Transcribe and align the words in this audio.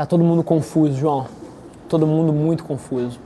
Tá 0.00 0.06
todo 0.06 0.24
mundo 0.24 0.42
confuso, 0.42 0.96
João. 0.96 1.26
Todo 1.86 2.06
mundo 2.06 2.32
muito 2.32 2.64
confuso. 2.64 3.20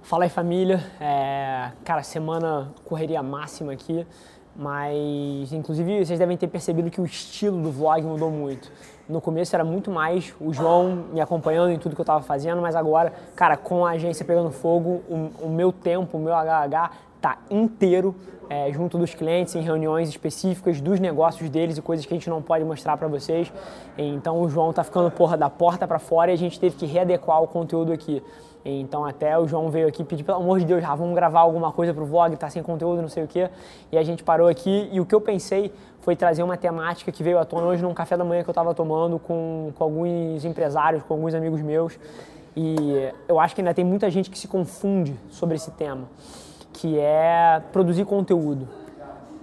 Fala 0.00 0.22
aí, 0.22 0.30
família. 0.30 0.80
É, 1.00 1.72
cara, 1.84 2.04
semana 2.04 2.68
correria 2.84 3.20
máxima 3.20 3.72
aqui, 3.72 4.06
mas 4.54 5.52
inclusive 5.52 6.06
vocês 6.06 6.16
devem 6.16 6.36
ter 6.36 6.46
percebido 6.46 6.88
que 6.88 7.00
o 7.00 7.04
estilo 7.04 7.60
do 7.60 7.72
vlog 7.72 8.00
mudou 8.02 8.30
muito. 8.30 8.70
No 9.08 9.20
começo 9.20 9.56
era 9.56 9.64
muito 9.64 9.90
mais 9.90 10.32
o 10.40 10.52
João 10.52 11.06
me 11.12 11.20
acompanhando 11.20 11.72
em 11.72 11.80
tudo 11.80 11.96
que 11.96 12.00
eu 12.00 12.04
estava 12.04 12.22
fazendo, 12.22 12.62
mas 12.62 12.76
agora, 12.76 13.12
cara, 13.34 13.56
com 13.56 13.84
a 13.84 13.90
agência 13.90 14.24
pegando 14.24 14.52
fogo, 14.52 15.02
o, 15.10 15.46
o 15.46 15.48
meu 15.48 15.72
tempo, 15.72 16.16
o 16.16 16.20
meu 16.20 16.32
HH 16.32 16.92
tá 17.24 17.38
inteiro 17.50 18.14
é, 18.50 18.70
junto 18.70 18.98
dos 18.98 19.14
clientes 19.14 19.54
em 19.54 19.62
reuniões 19.62 20.10
específicas 20.10 20.78
dos 20.78 21.00
negócios 21.00 21.48
deles 21.48 21.78
e 21.78 21.80
coisas 21.80 22.04
que 22.04 22.12
a 22.12 22.16
gente 22.18 22.28
não 22.28 22.42
pode 22.42 22.62
mostrar 22.64 22.98
para 22.98 23.08
vocês. 23.08 23.50
Então 23.96 24.42
o 24.42 24.48
João 24.50 24.74
tá 24.74 24.84
ficando 24.84 25.10
porra 25.10 25.34
da 25.34 25.48
porta 25.48 25.88
para 25.88 25.98
fora 25.98 26.30
e 26.30 26.34
a 26.34 26.36
gente 26.36 26.60
teve 26.60 26.76
que 26.76 26.84
readequar 26.84 27.42
o 27.42 27.48
conteúdo 27.48 27.94
aqui. 27.94 28.22
Então 28.62 29.06
até 29.06 29.38
o 29.38 29.48
João 29.48 29.70
veio 29.70 29.88
aqui 29.88 30.04
pedir, 30.04 30.22
pelo 30.22 30.36
amor 30.36 30.58
de 30.58 30.66
Deus, 30.66 30.82
já 30.82 30.94
vamos 30.94 31.14
gravar 31.14 31.40
alguma 31.40 31.72
coisa 31.72 31.94
pro 31.94 32.04
vlog, 32.04 32.36
tá 32.36 32.50
sem 32.50 32.62
conteúdo, 32.62 33.00
não 33.00 33.08
sei 33.08 33.24
o 33.24 33.26
quê. 33.26 33.48
E 33.90 33.96
a 33.96 34.02
gente 34.02 34.22
parou 34.22 34.46
aqui 34.46 34.90
e 34.92 35.00
o 35.00 35.06
que 35.06 35.14
eu 35.14 35.20
pensei 35.22 35.72
foi 36.02 36.14
trazer 36.14 36.42
uma 36.42 36.58
temática 36.58 37.10
que 37.10 37.22
veio 37.22 37.38
à 37.38 37.46
tona 37.46 37.66
hoje 37.68 37.82
num 37.82 37.94
café 37.94 38.18
da 38.18 38.24
manhã 38.24 38.42
que 38.42 38.50
eu 38.50 38.52
estava 38.52 38.74
tomando 38.74 39.18
com, 39.18 39.72
com 39.74 39.82
alguns 39.82 40.44
empresários, 40.44 41.02
com 41.02 41.14
alguns 41.14 41.32
amigos 41.32 41.62
meus. 41.62 41.98
E 42.54 43.10
eu 43.26 43.40
acho 43.40 43.54
que 43.54 43.62
ainda 43.62 43.72
tem 43.72 43.84
muita 43.84 44.10
gente 44.10 44.28
que 44.28 44.38
se 44.38 44.46
confunde 44.46 45.18
sobre 45.30 45.56
esse 45.56 45.70
tema 45.70 46.06
que 46.74 46.98
é 46.98 47.62
produzir 47.72 48.04
conteúdo. 48.04 48.68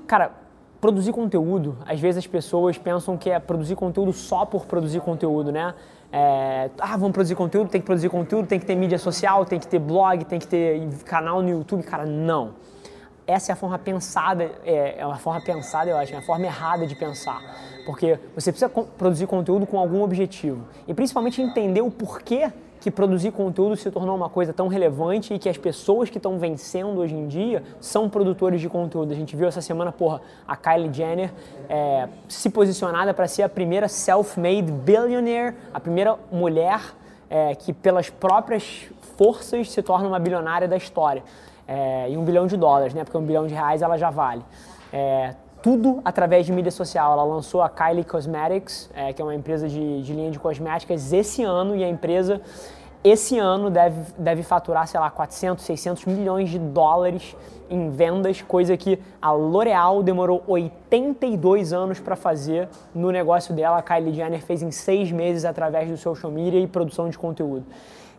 Cara, 0.05 0.31
produzir 0.80 1.13
conteúdo, 1.13 1.77
às 1.85 1.99
vezes 1.99 2.20
as 2.20 2.27
pessoas 2.27 2.77
pensam 2.77 3.17
que 3.17 3.30
é 3.30 3.40
produzir 3.40 3.76
conteúdo 3.76 4.12
só 4.12 4.45
por 4.45 4.66
produzir 4.66 4.99
conteúdo, 4.99 5.52
né? 5.52 5.73
É, 6.12 6.70
ah, 6.77 6.98
vamos 6.98 7.13
produzir 7.13 7.35
conteúdo, 7.35 7.70
tem 7.70 7.80
que 7.80 7.85
produzir 7.85 8.09
conteúdo, 8.09 8.45
tem 8.45 8.59
que 8.59 8.66
ter 8.66 8.76
mídia 8.76 8.99
social, 8.99 9.45
tem 9.45 9.59
que 9.59 9.67
ter 9.67 9.80
blog, 9.80 10.26
tem 10.26 10.40
que 10.40 10.48
ter 10.48 10.85
canal 11.05 11.41
no 11.41 11.49
YouTube. 11.49 11.84
Cara, 11.84 12.05
não. 12.05 12.54
Essa 13.26 13.51
é 13.51 13.54
a 13.54 13.55
forma 13.55 13.79
pensada, 13.79 14.51
é, 14.66 14.99
é 14.99 15.05
uma 15.05 15.18
forma 15.18 15.40
pensada, 15.40 15.90
eu 15.90 15.98
acho, 15.98 16.13
é 16.13 16.18
a 16.18 16.21
forma 16.21 16.45
errada 16.45 16.85
de 16.85 16.95
pensar. 16.95 17.41
Porque 17.85 18.20
você 18.35 18.51
precisa 18.51 18.70
produzir 18.70 19.26
conteúdo 19.26 19.66
com 19.66 19.79
algum 19.79 20.04
objetivo. 20.04 20.66
E 20.85 20.93
principalmente 20.93 21.41
entender 21.41 21.82
o 21.82 21.90
porquê 21.90 22.51
que 22.82 22.90
produzir 22.90 23.32
conteúdo 23.32 23.76
se 23.77 23.90
tornou 23.91 24.15
uma 24.15 24.27
coisa 24.27 24.51
tão 24.51 24.68
relevante 24.68 25.35
e 25.35 25.40
que 25.40 25.48
as 25.48 25.57
pessoas 25.57 26.10
que 26.10 26.18
estão 26.18 26.40
vencendo 26.40 26.99
hoje 26.99 27.15
em 27.15 27.27
dia 27.27 27.63
são 27.79 28.10
produtores 28.10 28.60
de 28.60 28.68
conteúdo. 28.68 29.13
A 29.13 29.15
gente 29.15 29.35
viu 29.35 29.48
essa 29.48 29.62
semana, 29.62 29.91
porra, 29.91 30.20
a 30.48 30.57
Kylie 30.57 30.91
Jenner 30.91 31.32
é, 31.70 32.10
se 32.27 32.49
posicionada 32.49 33.13
para 33.13 33.27
ser 33.27 33.43
a 33.43 33.49
primeira 33.49 33.88
self-made 33.88 34.71
billionaire, 34.71 35.55
a 35.71 35.79
primeira 35.79 36.18
mulher 36.32 36.82
é, 37.29 37.54
que 37.54 37.71
pelas 37.71 38.10
próprias 38.10 38.90
forças 39.16 39.70
se 39.70 39.82
torna 39.84 40.07
uma 40.07 40.20
bilionária 40.20 40.68
da 40.68 40.76
história. 40.76 41.23
É, 41.68 42.10
e 42.10 42.18
um 42.18 42.26
bilhão 42.26 42.48
de 42.48 42.57
dólares, 42.57 42.95
né? 42.95 43.04
Porque 43.04 43.18
um 43.18 43.23
bilhão 43.23 43.45
de 43.45 43.54
reais 43.54 43.84
ela 43.84 43.95
já 43.95 44.10
vale. 44.10 44.43
É, 44.91 45.35
tudo 45.62 46.01
através 46.04 46.45
de 46.45 46.51
mídia 46.51 46.71
social. 46.71 47.13
Ela 47.13 47.23
lançou 47.23 47.62
a 47.62 47.70
Kylie 47.70 48.04
Cosmetics, 48.04 48.90
é, 48.93 49.13
que 49.13 49.21
é 49.21 49.26
uma 49.26 49.35
empresa 49.35 49.67
de, 49.67 50.01
de 50.01 50.13
linha 50.13 50.31
de 50.31 50.40
cosméticas, 50.40 51.13
esse 51.13 51.43
ano 51.43 51.76
e 51.76 51.84
a 51.84 51.90
empresa 51.90 52.41
esse 53.04 53.40
ano 53.40 53.71
deve, 53.71 53.99
deve 54.15 54.43
faturar, 54.43 54.87
sei 54.87 54.99
lá, 54.99 55.09
400, 55.09 55.65
600 55.65 56.05
milhões 56.05 56.49
de 56.49 56.59
dólares 56.59 57.35
em 57.67 57.89
vendas, 57.89 58.41
coisa 58.43 58.77
que 58.77 58.99
a 59.20 59.32
L'Oréal 59.32 60.04
demorou 60.04 60.43
82 60.45 61.73
anos 61.73 61.99
para 61.99 62.15
fazer 62.15 62.70
no 62.93 63.09
negócio 63.09 63.55
dela. 63.55 63.77
A 63.77 63.82
Kylie 63.82 64.13
Jenner 64.13 64.41
fez 64.41 64.62
em 64.62 64.69
seis 64.69 65.12
meses 65.12 65.45
através 65.45 65.89
do 65.89 65.97
social 65.97 66.31
media 66.31 66.59
e 66.59 66.67
produção 66.67 67.09
de 67.09 67.17
conteúdo. 67.17 67.66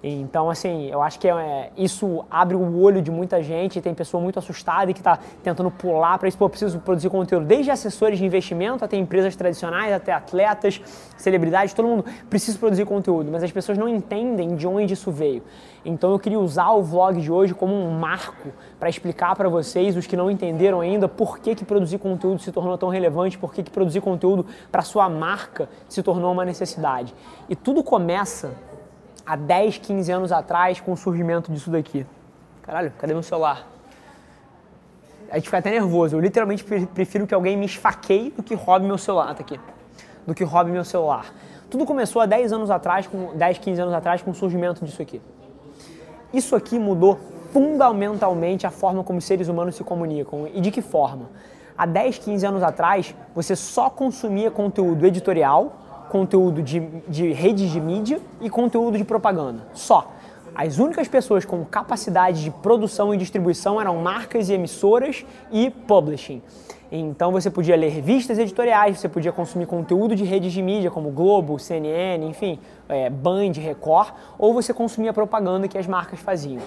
Então, 0.03 0.50
assim, 0.50 0.89
eu 0.91 1.00
acho 1.00 1.19
que 1.20 1.28
é, 1.28 1.70
isso 1.77 2.25
abre 2.28 2.56
o 2.56 2.81
olho 2.81 3.00
de 3.00 3.11
muita 3.11 3.41
gente. 3.41 3.81
Tem 3.81 3.95
pessoa 3.95 4.20
muito 4.20 4.36
assustada 4.36 4.91
e 4.91 4.95
que 4.95 4.98
está 5.00 5.17
tentando 5.45 5.70
pular 5.70 6.18
para 6.18 6.27
isso. 6.27 6.36
Pô, 6.36 6.48
preciso 6.48 6.80
produzir 6.80 7.08
conteúdo. 7.08 7.46
Desde 7.46 7.70
assessores 7.70 8.18
de 8.18 8.24
investimento 8.24 8.85
até 8.85 8.96
empresas 8.96 9.36
tradicionais, 9.36 9.92
até 9.92 10.12
atletas, 10.12 10.80
celebridades, 11.17 11.73
todo 11.73 11.86
mundo 11.86 12.05
precisa 12.29 12.58
produzir 12.58 12.85
conteúdo. 12.85 13.30
Mas 13.30 13.45
as 13.45 13.52
pessoas 13.52 13.79
não 13.79 13.89
entendem 13.89 14.57
de 14.57 14.67
onde 14.67 14.92
isso 14.95 15.12
veio. 15.12 15.42
Então, 15.85 16.11
eu 16.11 16.18
queria 16.18 16.39
usar 16.39 16.73
o 16.73 16.83
vlog 16.83 17.20
de 17.20 17.30
hoje 17.30 17.55
como 17.55 17.73
um 17.73 17.91
marco 17.92 18.48
para 18.80 18.89
explicar 18.89 19.36
para 19.36 19.48
vocês, 19.48 19.96
os 19.96 20.07
que 20.07 20.17
não 20.17 20.29
entenderam 20.29 20.80
ainda, 20.80 21.08
por 21.08 21.39
que, 21.39 21.55
que 21.55 21.64
produzir 21.64 21.98
conteúdo 21.98 22.41
se 22.41 22.51
tornou 22.51 22.77
tão 22.77 22.89
relevante, 22.89 23.39
por 23.39 23.52
que, 23.55 23.62
que 23.62 23.70
produzir 23.70 24.01
conteúdo 24.01 24.46
para 24.70 24.83
sua 24.83 25.08
marca 25.08 25.68
se 25.89 26.02
tornou 26.02 26.33
uma 26.33 26.45
necessidade. 26.45 27.14
E 27.48 27.55
tudo 27.55 27.83
começa 27.85 28.51
há 29.24 29.36
10, 29.36 29.78
15 29.78 30.12
anos 30.12 30.33
atrás 30.33 30.80
com 30.80 30.92
o 30.92 30.96
surgimento 30.96 31.52
disso 31.52 31.70
daqui. 31.70 32.06
Caralho, 32.62 32.92
cadê 32.98 33.12
meu 33.12 33.23
celular? 33.23 33.67
A 35.30 35.36
gente 35.36 35.46
fica 35.46 35.58
até 35.58 35.70
nervoso. 35.70 36.17
Eu 36.17 36.20
literalmente 36.20 36.62
prefiro 36.62 37.27
que 37.27 37.34
alguém 37.34 37.56
me 37.56 37.64
esfaqueie 37.67 38.30
do 38.30 38.42
que 38.42 38.55
roube 38.55 38.84
meu 38.84 38.98
celular. 38.98 39.34
Tá 39.34 39.40
aqui. 39.40 39.58
Do 40.27 40.34
que 40.34 40.45
roube 40.45 40.70
meu 40.70 40.84
celular. 40.84 41.33
Tudo 41.70 41.86
começou 41.86 42.20
há 42.20 42.27
10 42.27 42.52
anos 42.52 42.70
atrás, 42.70 43.06
com 43.06 43.34
10, 43.34 43.58
15 43.58 43.80
anos 43.80 43.95
atrás, 43.95 44.20
com 44.20 44.30
o 44.30 44.34
surgimento 44.34 44.84
disso 44.84 45.00
aqui. 45.00 45.23
Isso 46.33 46.55
aqui 46.55 46.79
mudou 46.79 47.18
fundamentalmente 47.50 48.67
a 48.67 48.70
forma 48.70 49.02
como 49.02 49.18
os 49.18 49.24
seres 49.24 49.48
humanos 49.48 49.74
se 49.74 49.83
comunicam. 49.83 50.46
E 50.52 50.61
de 50.61 50.70
que 50.70 50.83
forma? 50.83 51.30
Há 51.77 51.86
10, 51.86 52.18
15 52.18 52.46
anos 52.46 52.62
atrás, 52.62 53.14
você 53.34 53.56
só 53.56 53.89
consumia 53.89 54.50
conteúdo 54.50 55.06
editorial 55.06 55.82
conteúdo 56.12 56.62
de, 56.62 56.80
de 57.08 57.33
redes 57.33 57.70
de 57.70 57.80
mídia 57.80 58.20
e 58.39 58.50
conteúdo 58.50 58.98
de 58.98 59.05
propaganda. 59.05 59.67
Só. 59.73 60.12
As 60.55 60.78
únicas 60.78 61.08
pessoas 61.08 61.46
com 61.46 61.64
capacidade 61.64 62.45
de 62.45 62.50
produção 62.50 63.14
e 63.14 63.17
distribuição 63.17 63.80
eram 63.80 63.96
marcas 63.96 64.50
e 64.50 64.52
emissoras 64.52 65.24
e 65.50 65.70
publishing. 65.70 66.42
Então 66.90 67.33
você 67.33 67.50
podia 67.50 67.74
ler 67.74 67.89
revistas 67.89 68.39
editoriais, 68.39 69.00
você 69.00 69.08
podia 69.08 69.33
consumir 69.33 69.64
conteúdo 69.64 70.14
de 70.14 70.24
redes 70.24 70.52
de 70.52 70.61
mídia 70.61 70.90
como 70.90 71.11
Globo, 71.11 71.58
CNN, 71.58 72.27
enfim, 72.27 72.58
é, 72.86 73.08
Band, 73.08 73.52
Record, 73.52 74.12
ou 74.39 74.52
você 74.52 74.74
consumia 74.74 75.14
propaganda 75.14 75.67
que 75.67 75.79
as 75.79 75.86
marcas 75.86 76.20
faziam. 76.20 76.61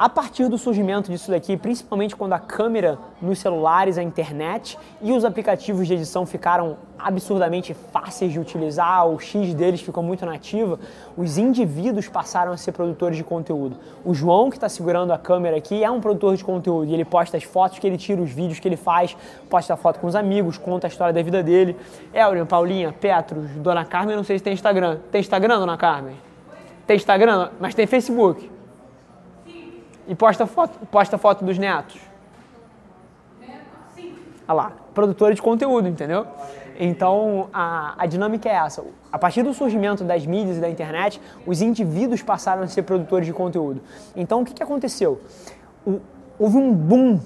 A 0.00 0.08
partir 0.08 0.48
do 0.48 0.56
surgimento 0.56 1.10
disso 1.10 1.30
daqui, 1.30 1.58
principalmente 1.58 2.16
quando 2.16 2.32
a 2.32 2.38
câmera 2.38 2.98
nos 3.20 3.38
celulares, 3.38 3.98
a 3.98 4.02
internet 4.02 4.78
e 5.02 5.12
os 5.12 5.26
aplicativos 5.26 5.86
de 5.86 5.92
edição 5.92 6.24
ficaram 6.24 6.78
absurdamente 6.98 7.74
fáceis 7.74 8.32
de 8.32 8.40
utilizar, 8.40 9.06
o 9.06 9.20
X 9.20 9.52
deles 9.52 9.82
ficou 9.82 10.02
muito 10.02 10.24
nativa, 10.24 10.80
os 11.18 11.36
indivíduos 11.36 12.08
passaram 12.08 12.50
a 12.50 12.56
ser 12.56 12.72
produtores 12.72 13.18
de 13.18 13.22
conteúdo. 13.22 13.76
O 14.02 14.14
João, 14.14 14.48
que 14.48 14.56
está 14.56 14.70
segurando 14.70 15.12
a 15.12 15.18
câmera 15.18 15.58
aqui, 15.58 15.84
é 15.84 15.90
um 15.90 16.00
produtor 16.00 16.34
de 16.34 16.42
conteúdo 16.42 16.90
e 16.90 16.94
ele 16.94 17.04
posta 17.04 17.36
as 17.36 17.44
fotos 17.44 17.78
que 17.78 17.86
ele 17.86 17.98
tira, 17.98 18.22
os 18.22 18.30
vídeos 18.30 18.58
que 18.58 18.66
ele 18.66 18.78
faz, 18.78 19.14
posta 19.50 19.76
foto 19.76 20.00
com 20.00 20.06
os 20.06 20.16
amigos, 20.16 20.56
conta 20.56 20.86
a 20.86 20.88
história 20.88 21.12
da 21.12 21.20
vida 21.20 21.42
dele. 21.42 21.76
Elrian, 22.14 22.46
Paulinha, 22.46 22.90
Petros, 22.90 23.50
Dona 23.56 23.84
Carmen, 23.84 24.16
não 24.16 24.24
sei 24.24 24.38
se 24.38 24.44
tem 24.44 24.54
Instagram. 24.54 24.98
Tem 25.12 25.20
Instagram, 25.20 25.58
Dona 25.58 25.76
Carmen? 25.76 26.16
Tem 26.86 26.96
Instagram, 26.96 27.50
mas 27.60 27.74
tem 27.74 27.86
Facebook. 27.86 28.59
E 30.08 30.14
posta 30.14 30.46
foto, 30.46 30.78
posta 30.86 31.18
foto 31.18 31.44
dos 31.44 31.58
netos. 31.58 32.00
Olha 34.48 34.54
lá, 34.54 34.72
produtora 34.92 35.32
de 35.34 35.40
conteúdo, 35.40 35.86
entendeu? 35.86 36.26
Então, 36.82 37.48
a, 37.52 37.94
a 37.96 38.06
dinâmica 38.06 38.48
é 38.48 38.54
essa. 38.54 38.82
A 39.12 39.18
partir 39.18 39.42
do 39.42 39.52
surgimento 39.52 40.02
das 40.02 40.24
mídias 40.24 40.56
e 40.56 40.60
da 40.60 40.68
internet, 40.68 41.20
os 41.46 41.60
indivíduos 41.60 42.22
passaram 42.22 42.62
a 42.62 42.66
ser 42.66 42.82
produtores 42.82 43.26
de 43.26 43.34
conteúdo. 43.34 43.82
Então, 44.16 44.40
o 44.40 44.44
que, 44.44 44.54
que 44.54 44.62
aconteceu? 44.62 45.20
O, 45.86 46.00
houve 46.38 46.56
um 46.56 46.72
boom, 46.72 47.20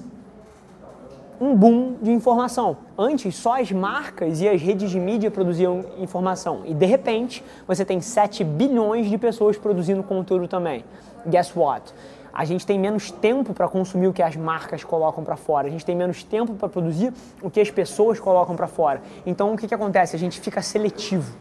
um 1.41 1.55
boom 1.55 1.95
de 2.03 2.11
informação. 2.11 2.77
Antes, 2.99 3.37
só 3.37 3.61
as 3.61 3.71
marcas 3.71 4.41
e 4.41 4.49
as 4.49 4.61
redes 4.61 4.91
de 4.91 4.99
mídia 4.99 5.31
produziam 5.31 5.85
informação. 5.99 6.63
E, 6.65 6.75
de 6.75 6.85
repente, 6.85 7.45
você 7.67 7.85
tem 7.85 8.01
7 8.01 8.43
bilhões 8.43 9.09
de 9.09 9.17
pessoas 9.17 9.57
produzindo 9.57 10.03
conteúdo 10.03 10.49
também. 10.49 10.85
Guess 11.27 11.57
what? 11.57 11.95
A 12.35 12.45
gente 12.45 12.67
tem 12.67 12.79
menos 12.79 13.13
tempo 13.13 13.55
para 13.55 13.69
consumir 13.69 14.09
o 14.09 14.13
que 14.13 14.23
as 14.23 14.35
marcas 14.35 14.83
colocam 14.83 15.23
para 15.23 15.37
fora, 15.37 15.69
a 15.69 15.71
gente 15.71 15.87
tem 15.87 15.95
menos 15.95 16.25
tempo 16.25 16.55
para 16.55 16.69
produzir 16.69 17.13
o 17.41 17.49
que 17.49 17.61
as 17.61 17.71
pessoas 17.71 18.19
colocam 18.19 18.57
para 18.57 18.67
fora. 18.67 19.01
Então 19.25 19.55
o 19.55 19.57
que, 19.57 19.69
que 19.69 19.75
acontece? 19.75 20.17
A 20.17 20.19
gente 20.19 20.41
fica 20.41 20.61
seletivo. 20.61 21.33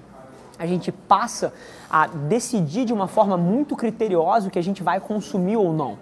A 0.59 0.67
gente 0.67 0.91
passa 0.91 1.51
a 1.89 2.05
decidir 2.05 2.85
de 2.85 2.93
uma 2.93 3.07
forma 3.07 3.35
muito 3.35 3.75
criteriosa 3.75 4.47
o 4.47 4.51
que 4.51 4.59
a 4.59 4.63
gente 4.63 4.83
vai 4.83 4.99
consumir 4.99 5.57
ou 5.57 5.73
não. 5.73 5.97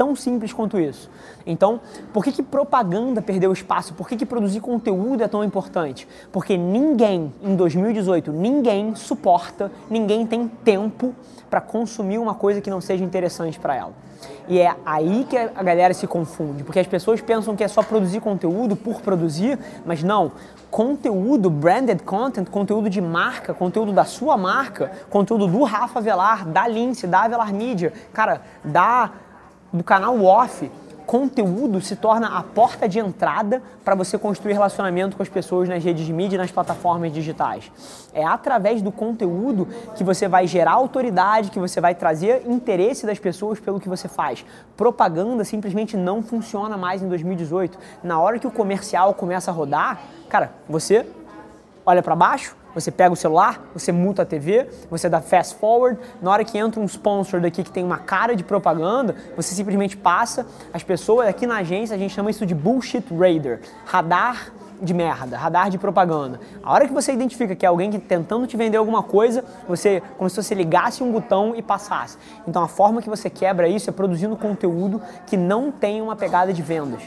Tão 0.00 0.16
simples 0.16 0.50
quanto 0.50 0.80
isso. 0.80 1.10
Então, 1.46 1.78
por 2.10 2.24
que, 2.24 2.32
que 2.32 2.42
propaganda 2.42 3.20
perdeu 3.20 3.52
espaço? 3.52 3.92
Por 3.92 4.08
que, 4.08 4.16
que 4.16 4.24
produzir 4.24 4.60
conteúdo 4.60 5.22
é 5.22 5.28
tão 5.28 5.44
importante? 5.44 6.08
Porque 6.32 6.56
ninguém, 6.56 7.30
em 7.42 7.54
2018, 7.54 8.32
ninguém 8.32 8.94
suporta, 8.94 9.70
ninguém 9.90 10.26
tem 10.26 10.48
tempo 10.48 11.14
para 11.50 11.60
consumir 11.60 12.16
uma 12.16 12.34
coisa 12.34 12.62
que 12.62 12.70
não 12.70 12.80
seja 12.80 13.04
interessante 13.04 13.60
para 13.60 13.76
ela. 13.76 13.92
E 14.48 14.58
é 14.58 14.74
aí 14.86 15.26
que 15.28 15.36
a 15.36 15.62
galera 15.62 15.92
se 15.92 16.06
confunde, 16.06 16.64
porque 16.64 16.78
as 16.78 16.86
pessoas 16.86 17.20
pensam 17.20 17.54
que 17.54 17.62
é 17.62 17.68
só 17.68 17.82
produzir 17.82 18.20
conteúdo 18.20 18.76
por 18.76 19.02
produzir, 19.02 19.58
mas 19.84 20.02
não. 20.02 20.32
Conteúdo, 20.70 21.50
branded 21.50 22.02
content, 22.04 22.48
conteúdo 22.48 22.88
de 22.88 23.02
marca, 23.02 23.52
conteúdo 23.52 23.92
da 23.92 24.06
sua 24.06 24.38
marca, 24.38 24.92
conteúdo 25.10 25.46
do 25.46 25.62
Rafa 25.62 26.00
Velar, 26.00 26.48
da 26.48 26.66
Lince, 26.66 27.06
da 27.06 27.28
Velar 27.28 27.52
Media, 27.52 27.92
cara, 28.14 28.40
da 28.64 29.10
do 29.72 29.84
canal 29.84 30.22
Off, 30.24 30.70
conteúdo 31.10 31.80
se 31.80 31.96
torna 31.96 32.38
a 32.38 32.42
porta 32.42 32.88
de 32.88 33.00
entrada 33.00 33.60
para 33.84 33.96
você 33.96 34.16
construir 34.16 34.52
relacionamento 34.52 35.16
com 35.16 35.22
as 35.24 35.28
pessoas 35.28 35.68
nas 35.68 35.82
redes 35.82 36.06
de 36.06 36.12
mídia 36.12 36.36
e 36.36 36.38
nas 36.38 36.52
plataformas 36.52 37.12
digitais. 37.12 37.68
É 38.14 38.24
através 38.24 38.80
do 38.80 38.92
conteúdo 38.92 39.66
que 39.96 40.04
você 40.04 40.28
vai 40.28 40.46
gerar 40.46 40.70
autoridade, 40.70 41.50
que 41.50 41.58
você 41.58 41.80
vai 41.80 41.96
trazer 41.96 42.44
interesse 42.46 43.06
das 43.06 43.18
pessoas 43.18 43.58
pelo 43.58 43.80
que 43.80 43.88
você 43.88 44.06
faz. 44.06 44.44
Propaganda 44.76 45.44
simplesmente 45.44 45.96
não 45.96 46.22
funciona 46.22 46.76
mais 46.76 47.02
em 47.02 47.08
2018. 47.08 47.76
Na 48.04 48.20
hora 48.20 48.38
que 48.38 48.46
o 48.46 48.50
comercial 48.52 49.12
começa 49.12 49.50
a 49.50 49.54
rodar, 49.54 50.00
cara, 50.28 50.52
você 50.68 51.04
olha 51.84 52.04
para 52.04 52.14
baixo, 52.14 52.54
você 52.74 52.90
pega 52.90 53.12
o 53.12 53.16
celular, 53.16 53.62
você 53.74 53.92
muta 53.92 54.22
a 54.22 54.24
TV, 54.24 54.68
você 54.90 55.08
dá 55.08 55.20
fast 55.20 55.56
forward. 55.56 55.98
Na 56.20 56.30
hora 56.30 56.44
que 56.44 56.56
entra 56.58 56.80
um 56.80 56.84
sponsor 56.84 57.40
daqui 57.40 57.62
que 57.62 57.70
tem 57.70 57.84
uma 57.84 57.98
cara 57.98 58.34
de 58.34 58.44
propaganda, 58.44 59.14
você 59.36 59.54
simplesmente 59.54 59.96
passa. 59.96 60.46
As 60.72 60.82
pessoas 60.82 61.28
aqui 61.28 61.46
na 61.46 61.56
agência, 61.56 61.94
a 61.94 61.98
gente 61.98 62.14
chama 62.14 62.30
isso 62.30 62.46
de 62.46 62.54
bullshit 62.54 63.04
radar 63.10 63.60
radar 63.84 64.52
de 64.82 64.94
merda, 64.94 65.36
radar 65.36 65.68
de 65.70 65.78
propaganda. 65.78 66.40
A 66.62 66.72
hora 66.72 66.86
que 66.86 66.92
você 66.92 67.12
identifica 67.12 67.54
que 67.54 67.66
é 67.66 67.68
alguém 67.68 67.90
que 67.90 67.98
tentando 67.98 68.46
te 68.46 68.56
vender 68.56 68.78
alguma 68.78 69.02
coisa, 69.02 69.44
você 69.68 70.02
como 70.16 70.28
se 70.30 70.36
você 70.36 70.54
ligasse 70.54 71.02
um 71.02 71.12
botão 71.12 71.54
e 71.54 71.62
passasse. 71.62 72.16
Então 72.48 72.62
a 72.62 72.68
forma 72.68 73.02
que 73.02 73.08
você 73.08 73.28
quebra 73.28 73.68
isso 73.68 73.90
é 73.90 73.92
produzindo 73.92 74.36
conteúdo 74.36 75.00
que 75.26 75.36
não 75.36 75.70
tem 75.70 76.00
uma 76.00 76.16
pegada 76.16 76.52
de 76.52 76.62
vendas. 76.62 77.02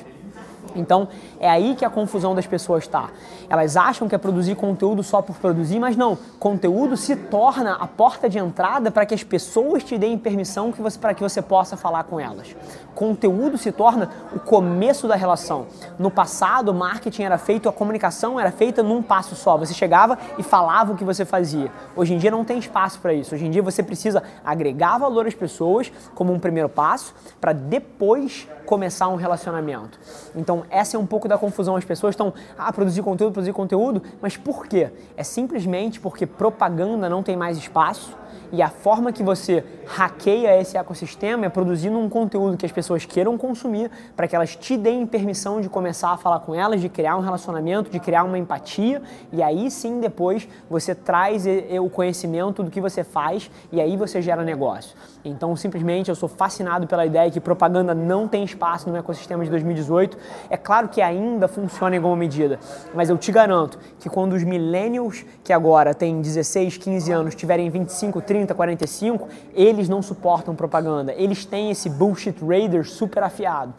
Então 0.76 1.08
é 1.40 1.50
aí 1.50 1.76
que 1.76 1.86
a 1.86 1.90
confusão 1.90 2.36
das 2.36 2.48
pessoas 2.48 2.84
está. 2.84 3.10
Elas 3.50 3.78
acham 3.78 4.08
que 4.08 4.16
é 4.16 4.18
produzir 4.18 4.56
conteúdo 4.56 5.04
só 5.04 5.22
por 5.22 5.36
produzir, 5.38 5.80
mas 5.80 5.96
não. 5.96 6.18
Conteúdo 6.40 6.98
se 6.98 7.16
torna 7.16 7.74
a 7.76 7.88
porta 7.88 8.30
de 8.30 8.38
entrada 8.38 8.92
para 8.92 9.06
que 9.06 9.14
as 9.14 9.24
pessoas 9.24 9.84
te 9.84 9.98
deem 9.98 10.18
permissão 10.18 10.74
para 11.00 11.14
que 11.14 11.22
você 11.22 11.42
possa 11.42 11.78
falar 11.78 12.04
com 12.06 12.20
elas. 12.20 12.56
Conteúdo 12.96 13.58
se 13.58 13.72
torna 13.72 14.10
o 14.36 14.40
começo 14.40 15.08
da 15.08 15.16
relação. 15.16 15.66
No 15.98 16.12
passado, 16.12 16.70
o 16.70 16.74
marketing 16.74 17.24
era 17.24 17.38
feito, 17.38 17.68
a 17.68 17.74
comunicação 17.74 18.40
era 18.40 18.52
feita 18.52 18.84
num 18.84 19.02
passo 19.02 19.36
só. 19.36 19.58
Você 19.58 19.74
chegava 19.74 20.18
e 20.38 20.44
falava 20.44 20.94
o 20.94 20.96
que 20.96 21.04
você 21.04 21.26
fazia. 21.26 21.72
Hoje 21.96 22.14
em 22.14 22.18
dia 22.18 22.32
não 22.32 22.46
tem 22.46 22.60
espaço 22.60 23.00
para 23.00 23.14
isso. 23.14 23.36
Hoje 23.36 23.46
em 23.46 23.52
dia 23.52 23.62
você 23.62 23.82
precisa 23.82 24.24
agregar 24.46 24.98
valor 24.98 25.28
às 25.28 25.34
pessoas 25.34 25.92
como 26.14 26.32
um 26.32 26.40
primeiro 26.40 26.70
passo 26.70 27.14
para 27.42 27.54
depois 27.54 28.48
começar 28.66 29.08
um 29.08 29.16
relacionamento. 29.16 30.00
Então, 30.36 30.63
essa 30.70 30.98
é 30.98 31.00
um 31.00 31.06
pouco 31.06 31.28
da 31.28 31.38
confusão. 31.38 31.76
As 31.76 31.86
pessoas 31.86 32.14
estão, 32.14 32.34
ah, 32.58 32.72
produzir 32.72 33.02
conteúdo, 33.02 33.34
produzir 33.34 33.54
conteúdo, 33.54 34.02
mas 34.22 34.38
por 34.38 34.68
quê? 34.68 34.92
É 35.16 35.24
simplesmente 35.24 36.00
porque 36.00 36.26
propaganda 36.26 37.10
não 37.10 37.24
tem 37.24 37.36
mais 37.36 37.58
espaço 37.58 38.18
e 38.54 38.62
a 38.62 38.70
forma 38.70 39.12
que 39.12 39.24
você 39.24 39.64
hackeia 39.88 40.62
esse 40.62 40.78
ecossistema 40.78 41.48
é 41.48 41.50
produzindo 41.50 41.98
um 41.98 42.08
conteúdo 42.08 42.56
que 42.56 42.68
as 42.68 42.72
pessoas 42.72 43.04
queiram 43.04 43.36
consumir 43.36 43.90
para 44.16 44.28
que 44.28 44.36
elas 44.36 44.56
te 44.56 44.78
deem 44.78 45.08
permissão 45.08 45.60
de 45.60 45.68
começar 45.68 46.12
a 46.12 46.18
falar 46.18 46.40
com 46.42 46.54
elas, 46.54 46.80
de 46.80 46.88
criar 46.88 47.18
um 47.18 47.22
relacionamento, 47.22 47.90
de 47.90 48.00
criar 48.00 48.24
uma 48.24 48.38
empatia 48.38 49.02
e 49.32 49.42
aí 49.42 49.72
sim 49.72 50.00
depois 50.00 50.48
você 50.70 50.94
traz 50.94 51.46
o 51.82 51.90
conhecimento 51.90 52.62
do 52.62 52.70
que 52.70 52.80
você 52.80 53.04
faz 53.04 53.50
e 53.72 53.82
aí 53.82 53.98
você 53.98 54.22
gera 54.22 54.44
negócio. 54.44 54.96
Então 55.26 55.56
simplesmente 55.56 56.10
eu 56.10 56.16
sou 56.16 56.30
fascinado 56.30 56.86
pela 56.86 57.08
ideia 57.08 57.32
que 57.32 57.40
propaganda 57.40 57.96
não 57.96 58.28
tem 58.28 58.44
espaço 58.44 58.88
no 58.88 58.96
ecossistema 58.96 59.44
de 59.44 59.50
2018. 59.50 60.16
É 60.54 60.58
claro 60.58 60.88
que 60.88 61.02
ainda 61.02 61.48
funciona 61.48 61.96
em 61.96 61.98
alguma 61.98 62.16
medida, 62.16 62.60
mas 62.94 63.10
eu 63.10 63.18
te 63.18 63.32
garanto 63.32 63.80
que 64.00 64.08
quando 64.08 64.34
os 64.34 64.44
millennials 64.44 65.26
que 65.44 65.52
agora 65.52 65.96
têm 65.96 66.22
16, 66.22 66.78
15 66.78 67.12
anos 67.12 67.34
tiverem 67.34 67.72
25, 67.72 68.22
30 68.22 68.44
30, 68.44 68.54
45, 68.54 69.28
eles 69.56 69.90
não 69.90 70.04
suportam 70.04 70.54
propaganda. 70.54 71.12
Eles 71.18 71.44
têm 71.44 71.72
esse 71.72 71.90
bullshit 71.90 72.36
radar 72.40 72.86
super 72.86 73.24
afiado. 73.24 73.74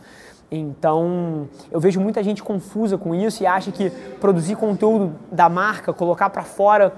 Então, 0.51 1.49
eu 1.71 1.79
vejo 1.79 2.01
muita 2.01 2.25
gente 2.25 2.43
confusa 2.43 2.99
com 2.99 3.15
isso 3.15 3.45
e 3.45 3.47
acha 3.47 3.71
que 3.71 3.91
produzir 4.21 4.57
conteúdo 4.57 5.15
da 5.31 5.49
marca, 5.49 5.93
colocar 5.93 6.29
para 6.29 6.43
fora, 6.43 6.93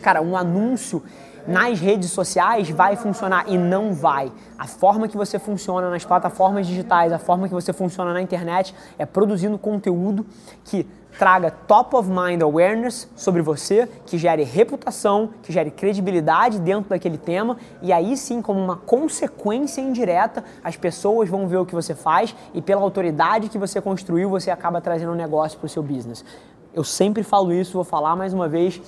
cara, 0.00 0.22
um 0.22 0.34
anúncio 0.34 1.02
nas 1.46 1.80
redes 1.80 2.10
sociais 2.10 2.70
vai 2.70 2.96
funcionar 2.96 3.44
e 3.48 3.56
não 3.56 3.92
vai. 3.92 4.32
A 4.58 4.66
forma 4.66 5.08
que 5.08 5.16
você 5.16 5.38
funciona 5.38 5.90
nas 5.90 6.04
plataformas 6.04 6.66
digitais, 6.66 7.12
a 7.12 7.18
forma 7.18 7.48
que 7.48 7.54
você 7.54 7.72
funciona 7.72 8.12
na 8.12 8.22
internet 8.22 8.74
é 8.98 9.06
produzindo 9.06 9.58
conteúdo 9.58 10.26
que 10.64 10.86
traga 11.18 11.50
top 11.50 11.96
of 11.96 12.08
mind 12.08 12.40
awareness 12.42 13.08
sobre 13.16 13.42
você, 13.42 13.88
que 14.06 14.16
gere 14.16 14.44
reputação, 14.44 15.30
que 15.42 15.52
gere 15.52 15.70
credibilidade 15.70 16.58
dentro 16.58 16.90
daquele 16.90 17.18
tema, 17.18 17.56
e 17.82 17.92
aí 17.92 18.16
sim, 18.16 18.40
como 18.40 18.60
uma 18.60 18.76
consequência 18.76 19.80
indireta, 19.80 20.44
as 20.62 20.76
pessoas 20.76 21.28
vão 21.28 21.48
ver 21.48 21.58
o 21.58 21.66
que 21.66 21.74
você 21.74 21.94
faz 21.94 22.34
e 22.54 22.62
pela 22.62 22.80
autoridade 22.82 23.48
que 23.48 23.58
você 23.58 23.80
construiu, 23.80 24.30
você 24.30 24.50
acaba 24.50 24.80
trazendo 24.80 25.12
um 25.12 25.16
negócio 25.16 25.58
para 25.58 25.66
o 25.66 25.68
seu 25.68 25.82
business. 25.82 26.24
Eu 26.72 26.84
sempre 26.84 27.22
falo 27.22 27.52
isso, 27.52 27.72
vou 27.72 27.84
falar 27.84 28.14
mais 28.14 28.32
uma 28.32 28.48
vez. 28.48 28.80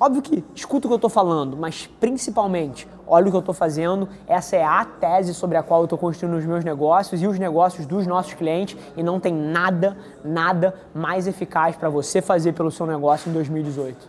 Óbvio 0.00 0.22
que 0.22 0.44
escuta 0.54 0.86
o 0.86 0.90
que 0.90 0.92
eu 0.92 0.96
estou 0.96 1.10
falando, 1.10 1.56
mas 1.56 1.88
principalmente 1.98 2.86
olha 3.04 3.26
o 3.26 3.30
que 3.30 3.36
eu 3.36 3.40
estou 3.40 3.54
fazendo. 3.54 4.08
Essa 4.28 4.56
é 4.56 4.64
a 4.64 4.84
tese 4.84 5.34
sobre 5.34 5.56
a 5.56 5.62
qual 5.62 5.80
eu 5.80 5.84
estou 5.84 5.98
construindo 5.98 6.36
os 6.36 6.44
meus 6.44 6.64
negócios 6.64 7.20
e 7.20 7.26
os 7.26 7.36
negócios 7.36 7.84
dos 7.84 8.06
nossos 8.06 8.34
clientes. 8.34 8.76
E 8.96 9.02
não 9.02 9.18
tem 9.18 9.34
nada, 9.34 9.96
nada 10.24 10.72
mais 10.94 11.26
eficaz 11.26 11.74
para 11.74 11.88
você 11.88 12.22
fazer 12.22 12.52
pelo 12.52 12.70
seu 12.70 12.86
negócio 12.86 13.28
em 13.28 13.32
2018. 13.32 14.08